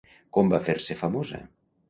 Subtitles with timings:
[0.37, 1.43] Com va fer-se famosa?